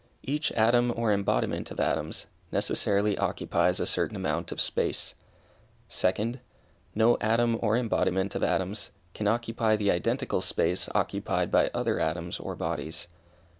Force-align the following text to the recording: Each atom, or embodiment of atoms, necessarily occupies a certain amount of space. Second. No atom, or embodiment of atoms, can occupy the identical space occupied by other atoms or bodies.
Each 0.23 0.51
atom, 0.53 0.91
or 0.95 1.13
embodiment 1.13 1.69
of 1.69 1.79
atoms, 1.79 2.25
necessarily 2.51 3.19
occupies 3.19 3.79
a 3.79 3.85
certain 3.85 4.15
amount 4.15 4.51
of 4.51 4.59
space. 4.59 5.13
Second. 5.89 6.39
No 6.95 7.17
atom, 7.21 7.55
or 7.61 7.77
embodiment 7.77 8.33
of 8.33 8.41
atoms, 8.43 8.89
can 9.13 9.27
occupy 9.27 9.75
the 9.75 9.91
identical 9.91 10.41
space 10.41 10.89
occupied 10.95 11.51
by 11.51 11.69
other 11.75 11.99
atoms 11.99 12.39
or 12.39 12.55
bodies. 12.55 13.05